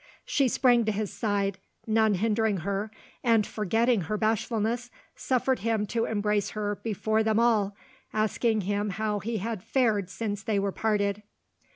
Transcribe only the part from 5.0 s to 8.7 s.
suffered him to embrace her before them all, asking